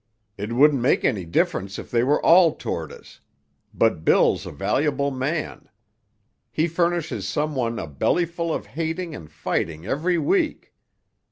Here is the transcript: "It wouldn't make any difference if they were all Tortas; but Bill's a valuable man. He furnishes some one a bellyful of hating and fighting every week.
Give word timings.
"It 0.35 0.53
wouldn't 0.53 0.81
make 0.81 1.05
any 1.05 1.25
difference 1.25 1.77
if 1.77 1.91
they 1.91 2.01
were 2.03 2.19
all 2.25 2.55
Tortas; 2.55 3.19
but 3.71 4.03
Bill's 4.03 4.47
a 4.47 4.51
valuable 4.51 5.11
man. 5.11 5.69
He 6.51 6.67
furnishes 6.67 7.27
some 7.27 7.53
one 7.53 7.77
a 7.77 7.85
bellyful 7.85 8.51
of 8.51 8.65
hating 8.65 9.13
and 9.13 9.29
fighting 9.31 9.85
every 9.85 10.17
week. 10.17 10.73